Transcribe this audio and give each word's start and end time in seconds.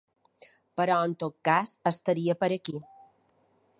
Però 0.79 0.95
en 1.09 1.13
tot 1.23 1.35
cas 1.49 1.73
estaria 1.91 2.37
per 2.43 2.51
aquí. 2.57 2.79